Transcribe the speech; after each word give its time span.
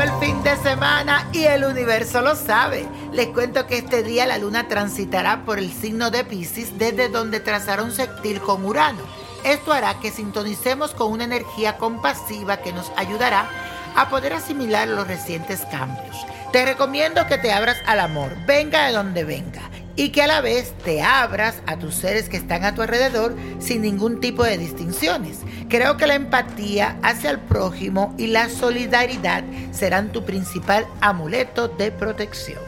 El 0.00 0.10
fin 0.20 0.42
de 0.42 0.56
semana 0.56 1.28
y 1.32 1.44
el 1.44 1.64
universo 1.64 2.20
lo 2.20 2.34
sabe. 2.34 2.86
Les 3.12 3.28
cuento 3.28 3.66
que 3.66 3.78
este 3.78 4.02
día 4.02 4.26
la 4.26 4.38
luna 4.38 4.66
transitará 4.66 5.44
por 5.44 5.58
el 5.58 5.72
signo 5.72 6.10
de 6.10 6.24
Pisces 6.24 6.78
desde 6.78 7.08
donde 7.08 7.40
trazará 7.40 7.82
un 7.82 7.92
sextil 7.92 8.40
con 8.40 8.64
Urano. 8.64 9.02
Esto 9.44 9.72
hará 9.72 10.00
que 10.00 10.10
sintonicemos 10.10 10.92
con 10.92 11.12
una 11.12 11.24
energía 11.24 11.76
compasiva 11.76 12.56
que 12.56 12.72
nos 12.72 12.90
ayudará 12.96 13.48
a 13.94 14.08
poder 14.08 14.32
asimilar 14.32 14.88
los 14.88 15.06
recientes 15.06 15.60
cambios. 15.70 16.16
Te 16.50 16.64
recomiendo 16.64 17.26
que 17.26 17.38
te 17.38 17.52
abras 17.52 17.76
al 17.86 18.00
amor, 18.00 18.34
venga 18.46 18.86
de 18.86 18.92
donde 18.92 19.24
venga 19.24 19.73
y 19.96 20.10
que 20.10 20.22
a 20.22 20.26
la 20.26 20.40
vez 20.40 20.72
te 20.84 21.02
abras 21.02 21.62
a 21.66 21.78
tus 21.78 21.94
seres 21.94 22.28
que 22.28 22.36
están 22.36 22.64
a 22.64 22.74
tu 22.74 22.82
alrededor 22.82 23.34
sin 23.58 23.82
ningún 23.82 24.20
tipo 24.20 24.44
de 24.44 24.58
distinciones. 24.58 25.40
Creo 25.68 25.96
que 25.96 26.06
la 26.06 26.14
empatía 26.14 26.98
hacia 27.02 27.30
el 27.30 27.38
prójimo 27.38 28.14
y 28.18 28.28
la 28.28 28.48
solidaridad 28.48 29.44
serán 29.72 30.12
tu 30.12 30.24
principal 30.24 30.86
amuleto 31.00 31.68
de 31.68 31.92
protección. 31.92 32.60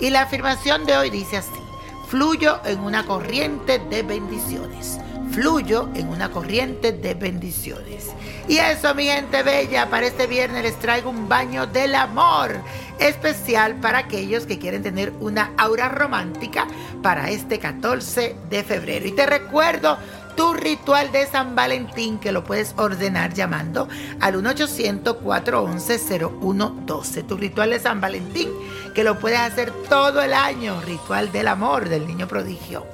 Y 0.00 0.10
la 0.10 0.22
afirmación 0.22 0.84
de 0.86 0.96
hoy 0.96 1.10
dice 1.10 1.38
así, 1.38 1.65
fluyo 2.08 2.60
en 2.64 2.80
una 2.80 3.04
corriente 3.04 3.78
de 3.78 4.02
bendiciones 4.02 4.98
fluyo 5.36 5.90
en 5.94 6.08
una 6.08 6.30
corriente 6.30 6.92
de 6.92 7.12
bendiciones. 7.12 8.10
Y 8.48 8.56
eso, 8.56 8.94
mi 8.94 9.04
gente 9.04 9.42
bella, 9.42 9.90
para 9.90 10.06
este 10.06 10.26
viernes 10.26 10.62
les 10.62 10.78
traigo 10.78 11.10
un 11.10 11.28
baño 11.28 11.66
del 11.66 11.94
amor 11.94 12.56
especial 12.98 13.74
para 13.76 13.98
aquellos 13.98 14.46
que 14.46 14.58
quieren 14.58 14.82
tener 14.82 15.12
una 15.20 15.52
aura 15.58 15.90
romántica 15.90 16.66
para 17.02 17.28
este 17.28 17.58
14 17.58 18.34
de 18.48 18.64
febrero. 18.64 19.06
Y 19.06 19.12
te 19.12 19.26
recuerdo 19.26 19.98
tu 20.36 20.54
ritual 20.54 21.10
de 21.10 21.26
San 21.26 21.56
Valentín 21.56 22.18
que 22.18 22.30
lo 22.30 22.44
puedes 22.44 22.74
ordenar 22.76 23.34
llamando 23.34 23.88
al 24.20 24.36
1-800-411-0112. 24.36 27.26
Tu 27.26 27.36
ritual 27.36 27.70
de 27.70 27.80
San 27.80 28.00
Valentín 28.00 28.50
que 28.94 29.02
lo 29.02 29.18
puedes 29.18 29.40
hacer 29.40 29.72
todo 29.88 30.22
el 30.22 30.32
año, 30.32 30.80
ritual 30.82 31.32
del 31.32 31.48
amor 31.48 31.88
del 31.88 32.06
niño 32.06 32.28
prodigio. 32.28 32.86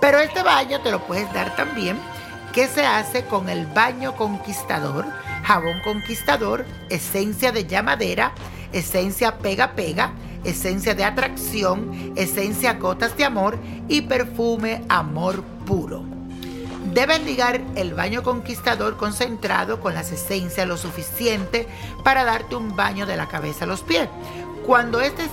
Pero 0.00 0.18
este 0.18 0.42
baño 0.42 0.80
te 0.80 0.90
lo 0.90 1.06
puedes 1.06 1.32
dar 1.32 1.54
también 1.54 1.96
que 2.52 2.66
se 2.66 2.84
hace 2.86 3.26
con 3.26 3.48
el 3.50 3.66
baño 3.66 4.16
conquistador, 4.16 5.04
jabón 5.44 5.80
conquistador, 5.84 6.64
esencia 6.88 7.52
de 7.52 7.66
llamadera, 7.66 8.32
esencia 8.72 9.38
pega 9.38 9.72
pega, 9.72 10.12
esencia 10.44 10.94
de 10.94 11.04
atracción, 11.04 12.12
esencia 12.16 12.74
gotas 12.74 13.16
de 13.16 13.24
amor 13.24 13.58
y 13.88 14.02
perfume 14.02 14.84
amor 14.88 15.42
puro. 15.66 16.04
Debes 16.96 17.22
ligar 17.24 17.60
el 17.74 17.92
baño 17.92 18.22
conquistador 18.22 18.96
concentrado 18.96 19.80
con 19.80 19.92
las 19.92 20.12
esencias 20.12 20.66
lo 20.66 20.78
suficiente 20.78 21.68
para 22.02 22.24
darte 22.24 22.56
un 22.56 22.74
baño 22.74 23.04
de 23.04 23.18
la 23.18 23.28
cabeza 23.28 23.66
a 23.66 23.68
los 23.68 23.82
pies. 23.82 24.08
Cuando, 24.64 25.02
este, 25.02 25.24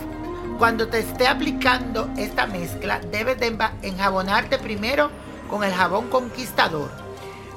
cuando 0.57 0.89
te 0.89 0.99
esté 0.99 1.25
aplicando 1.25 2.09
esta 2.17 2.47
mezcla, 2.47 2.99
debes 2.99 3.39
de 3.39 3.57
enjabonarte 3.81 4.57
primero 4.57 5.09
con 5.49 5.63
el 5.63 5.71
jabón 5.71 6.09
conquistador. 6.09 6.91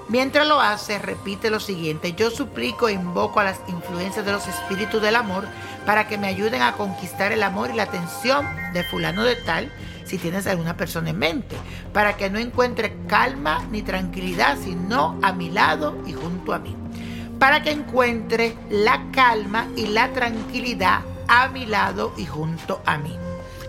Mientras 0.08 0.46
lo 0.46 0.60
haces, 0.60 1.02
repite 1.02 1.50
lo 1.50 1.58
siguiente. 1.58 2.12
Yo 2.12 2.30
suplico 2.30 2.86
e 2.86 2.92
invoco 2.92 3.40
a 3.40 3.44
las 3.44 3.58
influencias 3.66 4.24
de 4.24 4.30
los 4.30 4.46
espíritus 4.46 5.02
del 5.02 5.16
amor 5.16 5.48
para 5.84 6.06
que 6.06 6.16
me 6.16 6.28
ayuden 6.28 6.62
a 6.62 6.74
conquistar 6.74 7.32
el 7.32 7.42
amor 7.42 7.70
y 7.70 7.76
la 7.76 7.82
atención 7.82 8.46
de 8.72 8.84
fulano 8.84 9.24
de 9.24 9.34
tal 9.34 9.72
si 10.06 10.18
tienes 10.18 10.46
alguna 10.46 10.76
persona 10.76 11.10
en 11.10 11.18
mente, 11.18 11.56
para 11.92 12.16
que 12.16 12.30
no 12.30 12.38
encuentre 12.38 12.96
calma 13.06 13.66
ni 13.70 13.82
tranquilidad, 13.82 14.56
sino 14.62 15.18
a 15.22 15.32
mi 15.32 15.50
lado 15.50 15.96
y 16.06 16.12
junto 16.12 16.54
a 16.54 16.58
mí, 16.58 16.76
para 17.38 17.62
que 17.62 17.72
encuentre 17.72 18.56
la 18.70 19.10
calma 19.12 19.66
y 19.76 19.86
la 19.88 20.12
tranquilidad 20.12 21.00
a 21.28 21.48
mi 21.48 21.66
lado 21.66 22.12
y 22.16 22.24
junto 22.24 22.80
a 22.86 22.98
mí. 22.98 23.16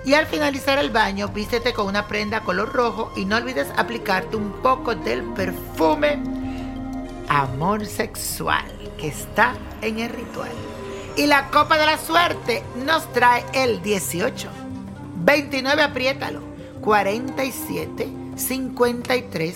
Y 0.05 0.13
al 0.13 0.25
finalizar 0.25 0.79
el 0.79 0.89
baño, 0.89 1.27
vístete 1.27 1.73
con 1.73 1.87
una 1.87 2.07
prenda 2.07 2.41
color 2.41 2.71
rojo 2.71 3.11
y 3.17 3.25
no 3.25 3.35
olvides 3.35 3.67
aplicarte 3.75 4.37
un 4.37 4.53
poco 4.61 4.95
del 4.95 5.23
perfume 5.33 6.23
Amor 7.27 7.85
Sexual 7.85 8.71
que 8.97 9.09
está 9.09 9.53
en 9.81 9.99
el 9.99 10.09
ritual. 10.09 10.51
Y 11.17 11.25
la 11.25 11.49
copa 11.49 11.77
de 11.77 11.85
la 11.85 11.97
suerte 11.97 12.63
nos 12.85 13.11
trae 13.11 13.43
el 13.53 13.81
18. 13.81 14.66
29, 15.27 15.83
apriétalo. 15.83 16.41
47, 16.79 18.07
53, 18.37 19.55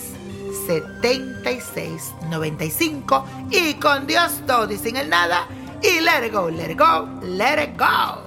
76, 0.68 2.14
95. 2.30 3.26
Y 3.50 3.76
con 3.76 4.06
Dios 4.06 4.42
todo 4.46 4.72
y 4.72 4.78
sin 4.78 4.98
el 4.98 5.10
nada. 5.10 5.48
Y 5.82 6.02
let 6.02 6.28
it 6.28 6.34
go, 6.34 6.50
let 6.50 6.72
it 6.72 6.78
go, 6.78 7.08
let 7.24 7.64
it 7.64 7.80
go. 7.80 8.22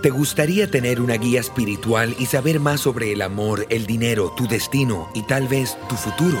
¿Te 0.00 0.10
gustaría 0.10 0.70
tener 0.70 1.00
una 1.00 1.14
guía 1.14 1.40
espiritual 1.40 2.14
y 2.18 2.26
saber 2.26 2.60
más 2.60 2.80
sobre 2.80 3.12
el 3.12 3.20
amor, 3.20 3.66
el 3.68 3.84
dinero, 3.84 4.32
tu 4.36 4.46
destino 4.46 5.10
y 5.12 5.22
tal 5.24 5.48
vez 5.48 5.76
tu 5.88 5.96
futuro? 5.96 6.40